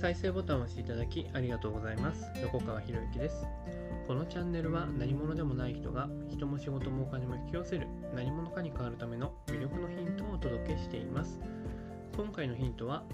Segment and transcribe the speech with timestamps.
[0.00, 2.24] 再生ボタンを押していただきありがとうございます。
[2.40, 3.44] 横川博之です。
[4.06, 11.38] このチャンネルは何者でもない人が人も仕事もお金も引き寄せる何者かに変わるための魅力のヒントをお届けしています。
[12.16, 13.04] 今回のヒントは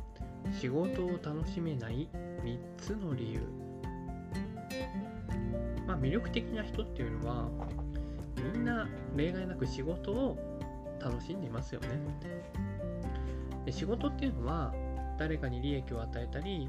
[0.60, 2.08] 仕事を楽しめない
[2.44, 3.40] 3つの理由。
[5.88, 7.48] まあ魅力的な人っていうのは
[8.52, 10.38] みんな例外なく仕事を
[11.00, 11.88] 楽しんでいますよね。
[13.64, 14.72] で仕事っていうのは
[15.18, 16.68] 誰かに利益を与えたり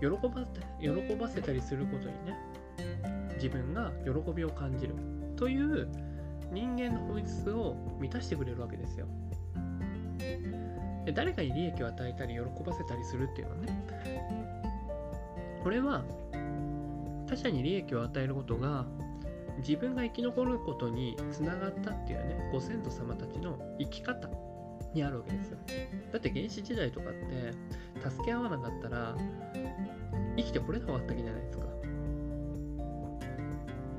[0.00, 2.36] 喜ばせ喜ばせたりすることにね
[3.34, 4.94] 自分が喜びを感じる。
[5.36, 5.88] という
[6.52, 9.06] 人間の本質を満たしてくれるわけですよ。
[11.04, 13.84] で誰かに利益を与えたり喜ばせたりするっていうのはね
[15.64, 16.04] これは
[17.26, 18.86] 他者に利益を与えることが
[19.58, 24.28] 自分が生き残ることにつながったっていうねご先祖様たちの生き方。
[24.94, 25.58] にあるわけですよ。
[26.12, 27.52] だって原始時代とかって
[28.08, 29.16] 助け合わなかったら
[30.36, 31.64] 生きてこれなかったわけじゃないですか。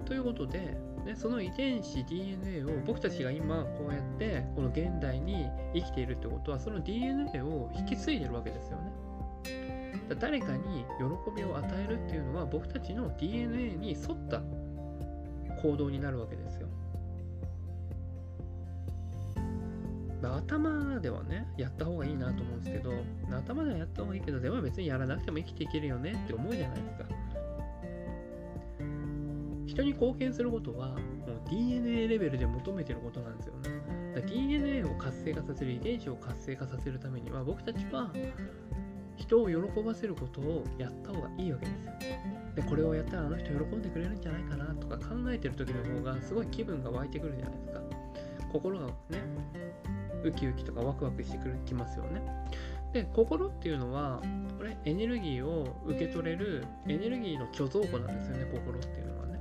[0.05, 8.91] ということで、ね、その遺伝子 DNA を僕たちが今こうやってこの現代に生きているってことはその DNA を引き継いでるわけですよね。
[10.09, 14.41] だ誰かに喜びを与えるっていうのは僕たちの DNA に沿った
[15.61, 16.67] 行動になるわけですよ。
[20.29, 22.91] 頭ではね、やった方がいいなと思うんですけど、
[23.31, 27.05] 頭ではやった方がいいけど、でも別にやらなくても生きていけるよねって思うじゃないですか。
[29.65, 30.99] 人に貢献することは、もう
[31.49, 33.69] DNA レベルで求めてることなんですよね。
[34.27, 38.11] DNA を活性化させる、遺伝子を活性化させるためには、僕たちは
[39.15, 41.91] 人を喜ばせることをやった方がいいわけですよ。
[42.55, 47.81] で、これをやったらあの人喜んでくれるんじゃないかなとか考えてる時の方がすごい気分が湧いてくるじゃないですか。
[48.51, 48.93] 心がね、
[50.23, 52.21] ウキウキとかワクワクしてくるきますよね。
[52.93, 54.21] で、心っていうのは、
[54.57, 59.39] これエネルギーを受け取れるエネルギーの貯蔵庫なんですよね、心っていうのはね。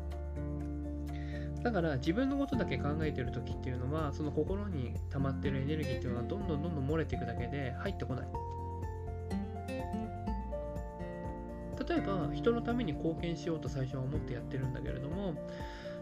[1.63, 8.27] だから自分のことだけ考えてる時っていうのは、その心に溜まってるエネルギーっていうのはどんどんどんどん漏れていくだけで入ってこない。
[11.89, 15.35] 例えば人のために貢献しようと最初は思ってやってるんだけれども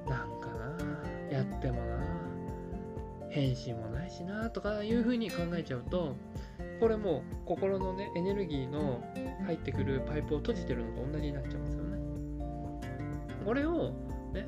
[0.07, 0.49] なんか
[1.31, 1.99] なやってもな
[3.31, 6.17] 返信もないしなとかいうふうに考えちゃうと
[6.81, 9.03] これもう心のねエネルギーの
[9.47, 11.99] 入ってくるパイプを閉じてるのと同じになっちゃうんですよね
[13.45, 13.91] これを
[14.33, 14.47] ね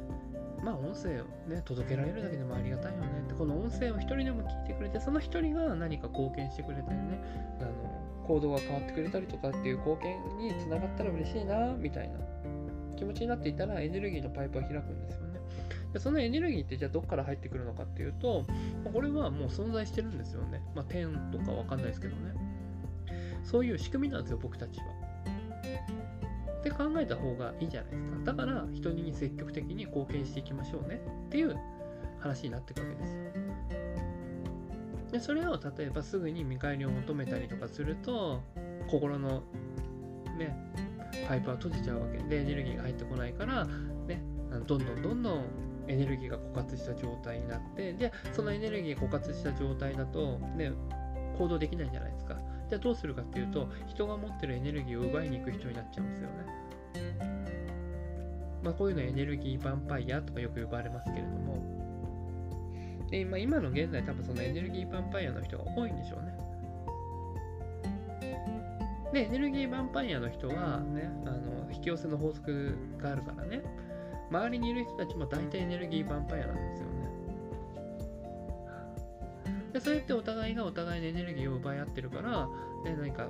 [0.62, 7.20] まあ音声をね届けられるだけでもありがたいよねってこの音声を一人でも聞いてくれてその一人が何か貢献してくれたりね
[7.60, 7.70] あの
[8.26, 12.18] 行動が変わってくれたりとかっていう貢献につながったら嬉しいなみたいな
[12.96, 15.21] 気持ちになっていたらエネルギーのパイプは開くんですよ。
[15.92, 18.44] でそのエネルギーってじゃあどっから入ってくるのかっていうと
[18.92, 20.62] これはもう存在してるんですよね。
[20.74, 22.34] まあ天とかわかんないですけどね。
[23.44, 24.86] そういう仕組みなんですよ僕たちは。
[26.60, 28.16] って考えた方がいいじゃないですか。
[28.24, 31.56] だから人に積極的に貢献していきましょうねっていう
[32.20, 33.22] 話になっていくわけですよ。
[35.12, 38.40] でそれを例えばすぐに見返りを求めたりとかすると
[38.88, 39.42] 心の
[40.38, 40.56] ね
[41.28, 43.66] パイプは閉じちゃうわけでエネルギーが入ってこないから
[44.06, 44.22] ね
[44.66, 45.44] どんどんどんどん
[45.88, 50.72] エネルギーが枯渇した状態になってでそのエネルギー枯渇した状態だとね
[51.38, 52.36] 行動できないじゃないですか。
[52.68, 56.62] じゃあどうするかっていうと人が持ってるエネルギーを奪いに行く人になっちゃうんですよね。
[58.62, 61.82] まあこういうのエネルギーヴァンパイアとかよく呼ばれますけれども。
[63.10, 66.32] で、まあ、今の現在多分そのエネルギーヴァンパイアの人が多いんでしょうね。
[69.12, 73.62] で、エネルギーヴァンパイアの人はね、あの引き寄せの法則があるからね、
[74.32, 76.92] 周りにいる人たちも大体エネルギーヴァンパイアなんですよね。
[79.74, 82.46] で、そうやってお互いがお互いのエネルギーを奪い合ってるから、
[82.82, 83.28] ね、何か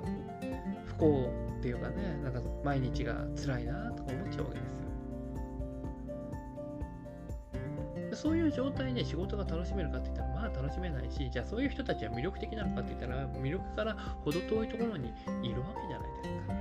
[0.85, 4.83] 不幸っていうかね、なんか毎日が辛いなとか思っちゃうわけですよ。
[8.15, 13.93] そういう状態で仕事が楽しめるかって言ったら、まあ楽しめないし、じゃあそういう人たちは魅力的なのかって言ったら、魅力から
[14.23, 15.09] 程遠いところに
[15.43, 16.53] いるわけじゃないですか。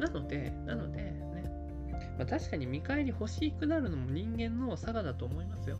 [0.00, 1.09] なので、なので、
[2.20, 5.78] まあ、確かに見返り欲しくなるのも人間の差がだと思いますよ。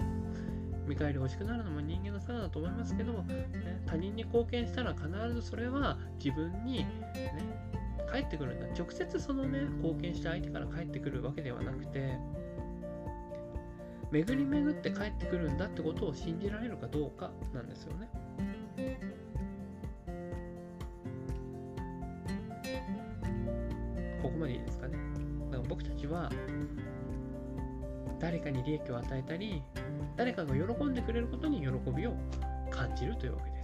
[0.87, 6.88] 見返り欲しくなるのも人間の差だと思いますけど、ね、他人に貢献したら必ずそれは自分に、ね、
[8.10, 8.66] 返ってくるんだ。
[8.69, 12.16] 直接そのね、貢献した相手から返ってくるわけではなくて、
[14.10, 18.08] 巡り巡って帰ってくるんだってことを信じられるかどうかなんですよね。
[24.22, 25.19] ここまでいいですかね。
[25.70, 26.31] 僕たちは
[28.19, 29.62] 誰かに利益を与えたり
[30.17, 32.12] 誰かが喜んでくれることに喜びを
[32.70, 33.61] 感じるというわけです。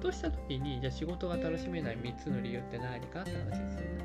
[0.00, 4.04] とした時にじゃあ仕事が楽しめない3つの理由って何かって話ですよね。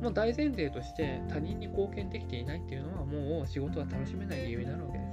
[0.00, 5.04] もう大前提として他人に貢献できていないっていうのはもう仕事が楽しめない理由になるわけで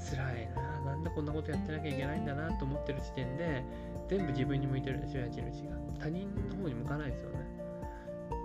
[0.00, 0.18] すよ。
[0.18, 3.64] 辛いな、なんでこんなことやってなきゃいけないんだなと思ってる時点で
[4.08, 5.76] 全部自分に向いてるでしょ、矢印が。
[5.98, 7.57] 他人の方に向かないですよね。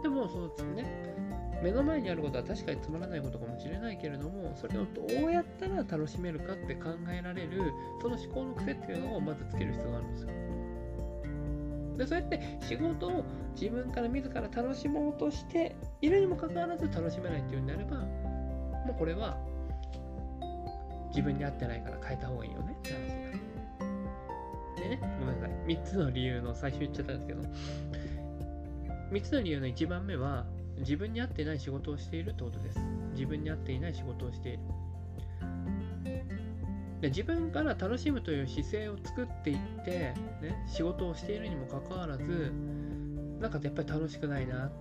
[0.04, 0.86] でも、そのね、
[1.64, 7.72] 目の前にあることは確かにつまらないことかもしれないけれども、それをどうやったら楽しめるかって考えられる、
[8.02, 10.30] その思考の癖っていうのをまずつける必要があるんですよ。
[11.98, 13.24] でそうやって仕事を
[13.54, 19.38] 自分から自ら楽しもうとしているにもかかわらず楽しめないっていうんであればもうこれは
[21.10, 23.40] 自分に合ってないから変えた方がいいよねって話になる。
[24.76, 25.52] でね、ごめんなさい。
[25.68, 27.42] 3つの理由の最初言っちゃったんですけど、
[29.14, 30.46] 3つの理由の1番目は、
[30.80, 32.80] 自分に合っていない仕事をしているってことです。
[33.14, 34.60] 自分に合っていない仕事をしている。
[37.00, 42.54] で自分から楽しむという姿勢を作っていって、ね、仕事をしているにもかかわらず
[43.42, 44.72] なんかやっぱり楽しくないなっ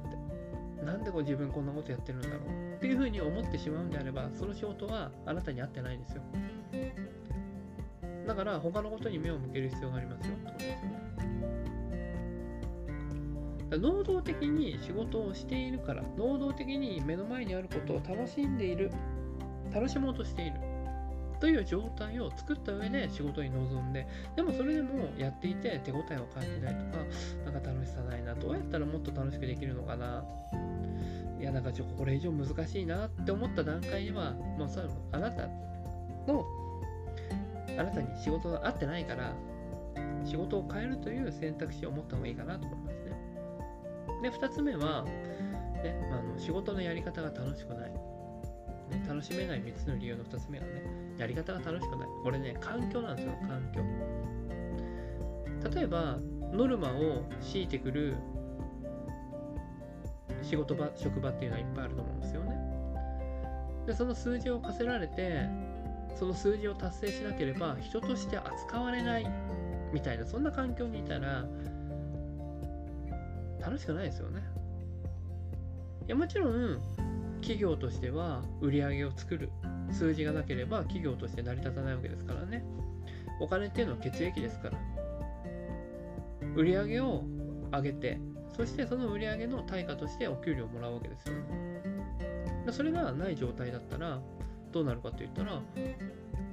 [0.78, 6.22] てなんでこう自分こんなことやってるんだろうっていうふうに思ってしまうんであればその仕事はあなたに合ってないんですよ
[8.24, 11.01] だから他のことに目を向ける必要がありますよってことですよね
[13.78, 18.90] 能動的に仕事をしているから能動的に目の前にあることを楽しんでいる
[19.72, 20.60] 楽しもうとしている
[21.40, 27.04] という状態を作った上で仕事に臨んで、でもそれでもやっていて手応えを感じないとか、
[27.50, 30.24] なんか楽しさないな、どうやったらもっと楽しくできるのかな、
[31.40, 35.48] いや、なんかちょっとこれ以上難しいなって思った段階では、もうそあなた
[36.28, 36.46] の、
[37.76, 39.34] あなたに仕事が合ってないから、
[40.24, 43.01] 仕事を変えるという選択肢を持った方がいいかなと思いますね。
[44.22, 45.04] で、2つ目は、
[45.82, 47.90] ねまあ、の仕事のやり方が楽しくない。
[47.90, 50.84] ね、楽しめない3つの理由の2つ目はね、
[51.18, 52.08] やり方が楽しくない。
[52.22, 53.80] これね、環境なんですよ、環境。
[55.74, 56.18] 例えば、
[56.52, 58.14] ノルマを強いてくる
[60.42, 62.56] 仕事場、職場っていうのはいっぱいあると思うんですよね。
[63.86, 65.48] で、その数字を課せられて、
[66.14, 69.26] その数字を達成しなければ人として扱われない
[69.92, 71.44] みたいな、そんな環境にいたら、
[73.72, 74.42] 楽しくないですよね。
[76.06, 76.78] いや、もちろん、
[77.40, 79.50] 企業としては売り上げを作る。
[79.90, 82.64] 数字がなければ企業として成り立たないわけですからね。
[83.40, 84.78] お金っていうのは血液ですから。
[86.54, 87.24] 売り上げを
[87.70, 88.20] 上げて
[88.56, 91.82] そしてその売り上げの対価としてお給料をもらうわけですよね。
[92.70, 94.20] それがない状態だったら
[94.70, 95.60] どうなるかって言ったら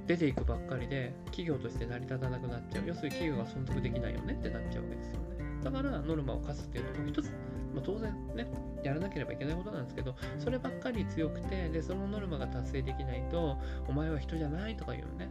[0.06, 2.84] 出ていくばっかりで企業として成り立たなくなっちゃう。
[2.86, 5.49] 要するに企業が存続できないよねってなっちゃうわけですよね。
[5.62, 7.30] だからノルマを課すっていうのも一つ
[7.74, 8.46] まあ、当然ね、
[8.82, 13.56] やらなければいけないことなんですけど、そればっかり強くて、で、そのノルマが達成できないと、
[13.88, 15.28] お前は人じゃないとか言うね。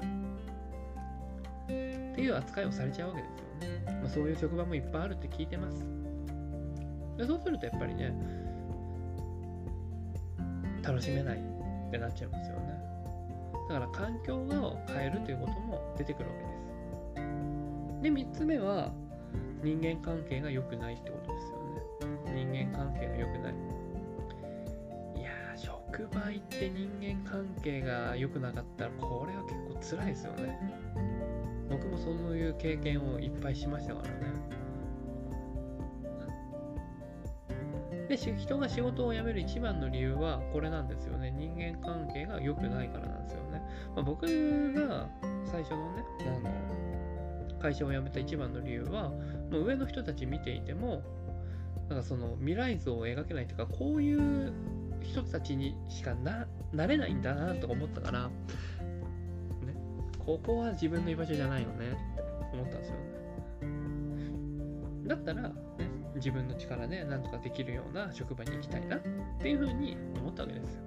[2.11, 3.99] っていう扱いをされちゃうわけですよね。
[4.01, 5.85] まあ、そういう職場もいっぱいあるって聞いてます。
[7.17, 8.13] でそうするとやっぱりね、
[10.81, 12.79] 楽しめないってなっちゃいますよね。
[13.67, 16.47] だから環境を変えるということも出てくるわけで
[17.97, 18.03] す。
[18.03, 18.91] で、3つ目は
[19.63, 22.33] 人間関係が良くないってことですよね。
[22.33, 23.53] 人間関係が良くない。
[25.15, 29.55] いやー、職場行って人間関係が良くなかったら、これは結
[29.91, 30.57] 構辛いですよね。
[31.69, 34.59] 僕もそういう経験をいっぱいしましたからね。
[38.07, 41.29] で、人が仕事を辞める一番の理由はこれなんですよね。
[41.31, 43.61] 人間関係が良くないからなんですよね。
[43.95, 44.25] まあ、僕
[44.73, 45.07] が
[45.45, 46.49] 最初のね、あの
[47.59, 51.03] 会社を辞めた一番の理由は、もう上の人たち見ていても、
[51.89, 54.51] なんかその未来像を描けないというか、こういう
[55.01, 58.31] 人たちにしかななれないんだなとか思ったから、ね、
[60.19, 63.09] ここは自分の居場所じゃないよねって思ったんですよね。
[65.07, 65.53] だったら、ね、
[66.15, 68.99] 自分の力で何とかできるような職場に行きたいなっ
[69.39, 70.83] ていうふうに思ったわけですよ。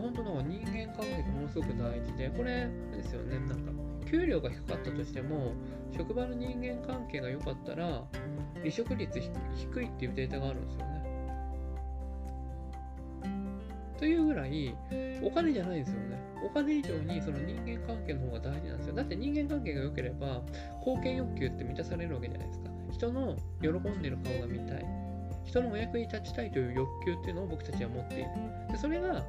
[0.00, 3.72] 本当の人間関係がものすごく大事で、これ、あれですよね、なんか、
[4.10, 5.52] 給料が低かったとしても、
[5.96, 8.04] 職場の人間関係が良かったら、
[8.58, 10.98] 離職率低いっていうデータがあるんですよね。
[13.98, 14.74] というぐらい、
[15.22, 16.18] お金じゃないんですよね。
[16.44, 18.94] お金以上にその人間関係の方が大事なんですよ。
[18.94, 20.42] だって人間関係が良ければ、
[20.86, 22.70] 貢献欲求って満たされるわけじゃないですか。
[22.92, 24.86] 人の喜んでる顔が見たい。
[25.44, 28.30] 人のお役に立ちたいという欲求っていうのを僕たちは持っている。
[28.70, 29.24] でそれが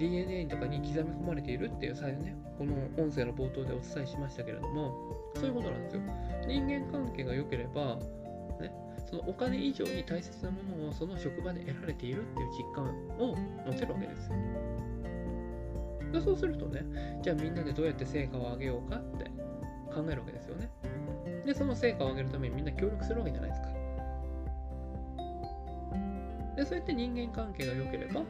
[0.00, 4.94] DNA とかに刻み込まれているっていう際ね、この音声の冒頭でお伝えしましたけれども、
[5.34, 6.02] そういうことなんですよ。
[6.48, 7.96] 人間関係が良ければ、
[8.58, 8.72] ね、
[9.06, 12.86] そのお金以上に大切なものをその職場で得られているっていう実感
[13.18, 14.36] を持てるわけですよ。
[16.12, 16.82] でそうするとね、
[17.22, 19.24] じゃあみんなでどうやって成果を上げようかって
[19.94, 20.70] 考えるわけですよね。
[21.44, 23.68] で、その成果を上げるためにみんな協力するわけじゃないですか。
[26.56, 28.22] で、そうやって人間関係が良ければ、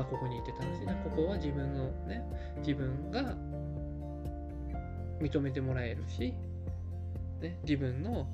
[0.00, 2.22] あ、ここにいて楽しいな、ここは自分のね、
[2.58, 3.34] 自分が
[5.20, 6.34] 認めてもらえるし、
[7.40, 8.26] ね、自分の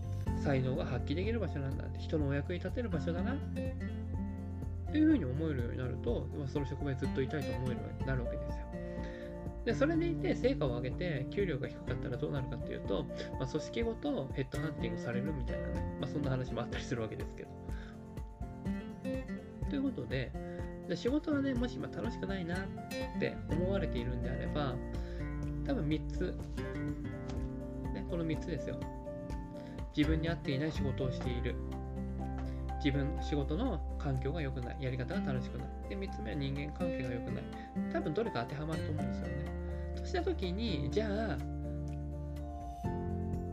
[0.43, 3.75] 才能が発揮できる場所なんだって、人のお役に立てる場所だなって
[4.99, 8.65] いうふうに思えるようになると、その職場にずっといたいと思えるようになるわけですよ。
[9.65, 13.05] で、それでいて成果を上げて給料が低かったらどうなるかっていうと、
[13.39, 17.49] まあ、組織ごとヘッドハンティングされるみたいなね、まあ、そんな話もあったりするわけですけど。
[19.71, 20.31] ということで、
[20.89, 22.59] で仕事はね、もし今楽しくないなっ
[23.19, 24.75] て思われているんであれば、
[25.67, 26.35] 多分3つ、
[27.95, 28.79] ね、この3つですよ。
[29.97, 31.55] 自分に合っていない仕事をしている。
[32.85, 34.77] 自分、仕事の環境が良くない。
[34.81, 35.69] やり方が楽しくない。
[35.89, 37.45] で、3つ目は人間関係が良くない。
[37.93, 39.35] 多分どれか当てはまると思うんですよね。
[39.97, 41.39] とした時に、じゃあ、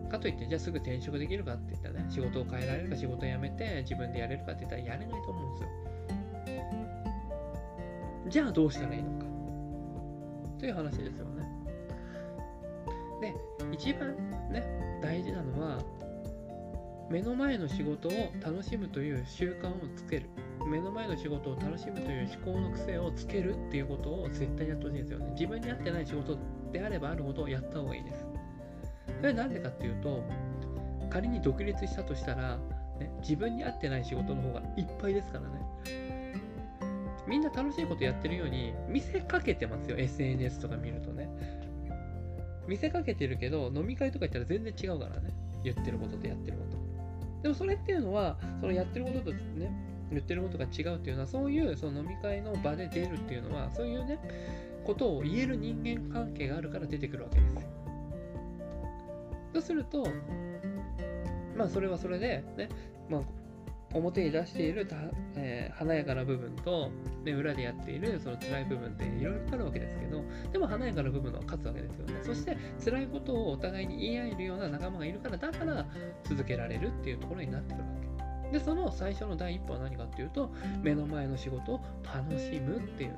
[0.10, 5.70] かといって、じゃあすぐ転職できるかって言ったらね、仕事を変えられるか、仕事を辞めて自分でやれるかって言ったらやれないと思うんですよ。
[8.32, 9.26] じゃあどうしたらいいのか。
[10.58, 11.46] という話ですよね。
[13.20, 13.36] で、
[13.74, 14.16] 一番
[14.50, 14.64] ね、
[15.02, 15.80] 大事なのは、
[17.10, 18.12] 目の前の仕事を
[18.42, 20.30] 楽しむという習慣をつける。
[20.66, 25.32] 目の前の仕事を楽しむという思考の癖をつけるっていうことを絶対やってほしいんですよね。
[25.32, 26.38] 自分に合ってない仕事
[26.72, 28.26] であればあるほどやった方がいいです。
[29.18, 30.24] それはなんでかっていうと、
[31.10, 32.58] 仮に独立したとしたら、
[32.98, 35.61] ね、自分に合ってない仕事の方がいっぱいですからね。
[37.28, 41.30] みんな楽しいことやってるように見せかけてますよ、SNS とか見るとね。
[42.68, 45.34] 見せかけてるけど、飲み会とか行ったら全然違うからね。
[45.64, 46.78] 言ってることとやってること。
[47.44, 49.72] でもそれっていうのは、そのやってることとね、
[50.12, 54.20] 言ってることが違うっていうのは、そういうその飲み会の場で出るっていうのは、そういうね、
[54.86, 57.62] ことを言える人間関係があるから出てくるわけですよ。
[59.54, 60.06] とすると、
[61.56, 62.70] まあそれはそれで、ね、
[63.94, 64.88] 表に出している
[65.36, 66.92] えー、華やかな部分と、
[67.24, 72.14] ね、裏でやっているその辛い部分っていろいろあるわけですけど、でも華やかな部分は勝つわけですよね。
[72.24, 75.86] そして辛いことをお互いに言い合えるような仲間がいるから、だから
[76.24, 77.90] 続けられるっていうところになってくるわ
[78.52, 78.58] け。
[78.58, 83.18] で、その最初の第一歩は何かっていうと、目の前の仕事を楽しむっていう。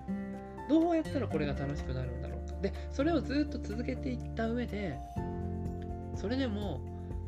[0.69, 2.55] どうやったらこれが楽しくなるんだろうか。
[2.61, 4.97] で、それをずっと続けていった上で、
[6.15, 6.79] それでも、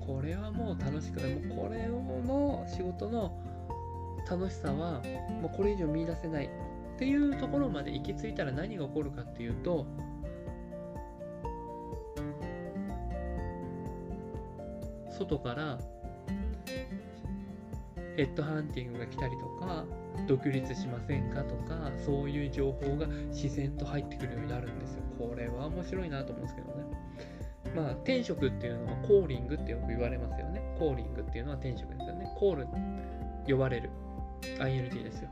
[0.05, 1.35] これはもう楽しくない。
[1.35, 3.37] もうこれの仕事の
[4.29, 5.01] 楽しさは
[5.41, 6.49] もうこれ以上見出せないっ
[6.97, 9.85] ていうところまで行き着いたら何が起こるかっていうと
[15.17, 15.79] 外から
[18.17, 19.85] ヘッドハンティングが来たりとか
[20.27, 26.84] 独立しませんかとかそういう情報が自然と入ってくるようになるんですよこれは面白いなと思うんですけどね
[27.75, 30.61] まあ転職っていうのはコーリングってよく言われますよね。
[30.79, 32.31] コーリングっていうのは転職ですよね。
[32.37, 32.67] コール
[33.47, 33.89] 呼ばれる。
[34.59, 35.29] INT ですよ。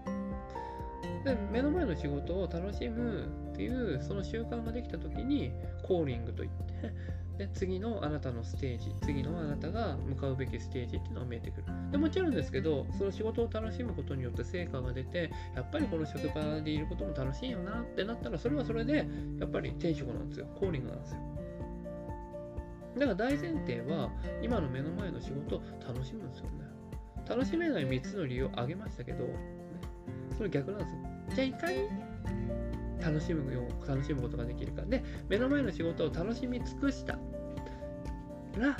[1.23, 5.51] で目の前の仕事を楽しむっていうその習慣ができた時に
[5.83, 6.93] コーリングといって
[7.45, 11.67] で次のあなたのステージ次のあなたが向かうべきステージっていうのが見えてくる。
[11.91, 19.07] でもちろんですけどその仕事を楽しむことによって成果が出てやっぱりこの職場でいることも楽しいよなってなったらそれはそれで
[19.39, 20.47] やっぱり転職なんですよ。
[20.59, 21.19] コーリングなんですよ。
[22.95, 24.09] だから大前提は
[24.41, 26.73] 今の目の前の仕事を楽しむんですよね
[27.27, 29.33] 楽しめない3つの理由を挙げましたけど、ね、
[30.37, 30.97] それ逆なんですよ。
[31.35, 31.89] じゃあいかに
[33.01, 34.81] 楽しむよう楽しむことができるか。
[34.83, 37.13] で、目の前の仕事を楽しみ尽くした
[38.57, 38.77] ら、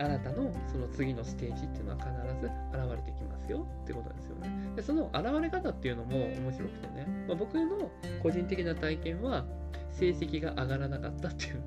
[0.00, 4.50] あなたのその次のステージっていうのは必ず現れてきますよってことですよね。
[4.76, 7.90] で、その現れ方っていうのも面白くてね、まあ、僕の
[8.22, 9.44] 個人的な体験は、
[9.90, 11.62] 成績が上がらなかったっていう、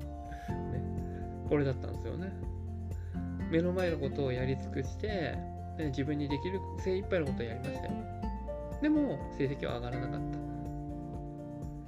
[1.52, 2.32] これだったんですよね。
[3.50, 5.36] 目の前のことをやり尽くして、
[5.76, 7.92] ね、自分にできる精一杯のことをやりましたよ。
[8.80, 10.38] でも、成績は上がらなかった。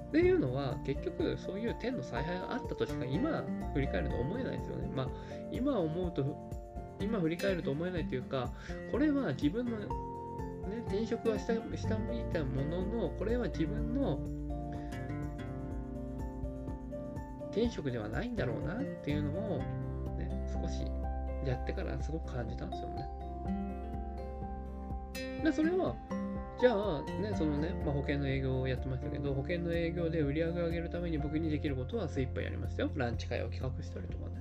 [0.08, 3.42] っていうのは、結局、そういう天の采配があったとしか今
[3.72, 4.90] 振り返ると思えないですよね。
[4.94, 5.08] まあ、
[5.50, 6.50] 今思うと、
[7.00, 8.52] 今振り返ると思えないというか、
[8.92, 9.86] これは自分の、ね、
[10.88, 14.18] 転職はした下向いたものの、これは自分の
[17.54, 19.58] 転職ではないんだろうなっていうのを、
[20.18, 20.84] ね、少し
[21.46, 23.08] やってからすごく感じたんですよね。
[25.44, 25.94] で、それは、
[26.60, 32.90] じゃあ、ね、そのね、まあ、保険の営業をやってましたけど、保険の営業で売り上げを上げるために僕にできることは精一杯やりましたよ。
[32.96, 34.34] ランチ会を企画したりとかね。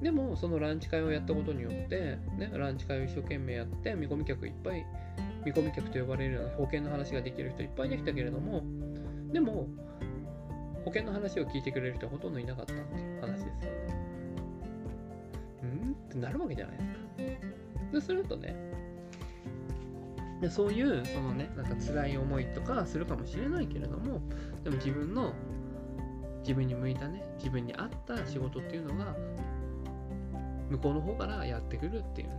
[0.00, 4.86] でも、そのランチ会をやったことによって、ね、ランチ会を一生懸命やって、見込み客いっぱい、
[5.44, 8.62] 見込み客と呼ばれるような保険の話ができる人いっぱいできたけれども、
[9.32, 9.66] でも
[10.88, 13.58] 保険の話を聞いてくれる人ほとんどいなかったっていう話ですよね。
[15.62, 15.90] うん？
[15.92, 17.92] ってなるわけじゃないですか。
[17.92, 18.56] でするとね
[20.40, 24.22] でそういうそのねなんか辛い思いとかするかもしれないけれども
[24.64, 25.34] でも自分の
[26.40, 29.14] 自分に向いたね自分に合った仕事っていうのが
[30.70, 32.34] 向こうの方からやってくるっていうね。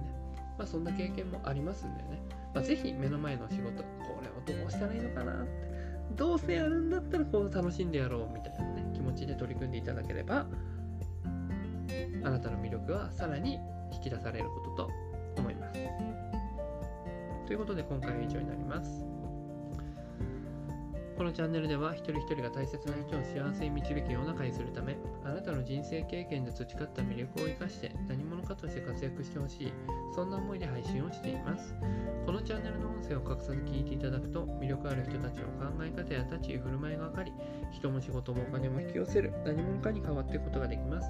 [0.58, 2.20] まあそんな経験もありますんでね、
[2.56, 5.69] まあ、ぜひ目の前の仕事これをどうしたらいいのかなって。
[6.16, 10.46] どうせやるんだったらこう楽しんでやろうみたいなね気持ちで取り組んでいただければ
[12.24, 13.60] あなたの魅力はさらに
[13.92, 14.92] 引き出されることと
[15.38, 15.80] 思います。
[17.48, 19.10] ということで今回は以上になります。
[21.20, 29.74] このチャンネルでは一人一人が大切な人を幸せに導く世の中にするためあなたの人生経験で培った魅力を生かして何者かとして活躍してほしい
[30.16, 37.34] そんな思いで配信をしていますャンネルの音声を隠さず聞いていただくと魅力ある人たちの考え方や立ち居振る舞いが分かり
[37.72, 41.08] 人も仕事もお金も引き寄せる何者かに変わっていくことができます。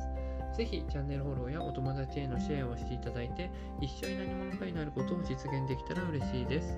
[0.58, 6.78] ぜひチャンネルフォローやお友達へのシェアをしていただいて一緒に何者かになることを実現できたら嬉しいです。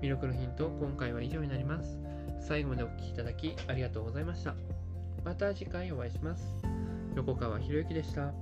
[0.00, 1.98] 魅力のヒント今回は以上になります。
[2.40, 4.54] 最後までお聴きいただきありがとうございました。
[5.24, 6.62] また次回お会いします。
[7.16, 8.32] 横川博之でした。